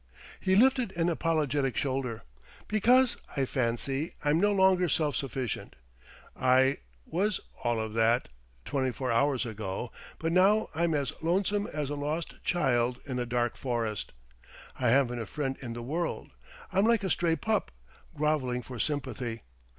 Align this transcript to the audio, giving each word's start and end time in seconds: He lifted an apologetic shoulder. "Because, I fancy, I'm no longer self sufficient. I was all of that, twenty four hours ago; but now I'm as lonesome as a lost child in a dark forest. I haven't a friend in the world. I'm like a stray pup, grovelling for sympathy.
He 0.39 0.55
lifted 0.55 0.97
an 0.97 1.09
apologetic 1.09 1.77
shoulder. 1.77 2.23
"Because, 2.67 3.17
I 3.37 3.45
fancy, 3.45 4.15
I'm 4.25 4.39
no 4.39 4.51
longer 4.51 4.89
self 4.89 5.15
sufficient. 5.15 5.75
I 6.35 6.77
was 7.05 7.39
all 7.63 7.79
of 7.79 7.93
that, 7.93 8.27
twenty 8.65 8.91
four 8.91 9.11
hours 9.11 9.45
ago; 9.45 9.91
but 10.17 10.31
now 10.31 10.69
I'm 10.73 10.95
as 10.95 11.13
lonesome 11.21 11.67
as 11.67 11.91
a 11.91 11.95
lost 11.95 12.33
child 12.43 12.97
in 13.05 13.19
a 13.19 13.27
dark 13.27 13.55
forest. 13.55 14.11
I 14.79 14.89
haven't 14.89 15.21
a 15.21 15.27
friend 15.27 15.55
in 15.61 15.73
the 15.73 15.83
world. 15.83 16.31
I'm 16.73 16.85
like 16.87 17.03
a 17.03 17.09
stray 17.11 17.35
pup, 17.35 17.69
grovelling 18.15 18.63
for 18.63 18.79
sympathy. 18.79 19.43